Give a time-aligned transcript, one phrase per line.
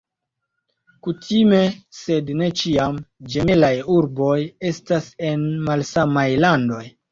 [1.07, 1.59] Kutime,
[1.97, 2.97] sed ne ĉiam,
[3.35, 4.41] ĝemelaj urboj
[4.73, 6.85] estas en malsamaj landoj.